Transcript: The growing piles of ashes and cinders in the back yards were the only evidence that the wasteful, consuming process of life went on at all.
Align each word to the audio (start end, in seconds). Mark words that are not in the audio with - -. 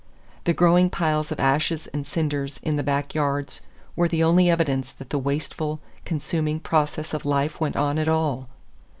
The 0.45 0.53
growing 0.55 0.89
piles 0.89 1.31
of 1.31 1.39
ashes 1.39 1.85
and 1.93 2.07
cinders 2.07 2.59
in 2.63 2.75
the 2.75 2.81
back 2.81 3.13
yards 3.13 3.61
were 3.95 4.07
the 4.07 4.23
only 4.23 4.49
evidence 4.49 4.91
that 4.93 5.11
the 5.11 5.19
wasteful, 5.19 5.79
consuming 6.05 6.59
process 6.59 7.13
of 7.13 7.23
life 7.23 7.59
went 7.61 7.75
on 7.75 7.99
at 7.99 8.07
all. 8.07 8.49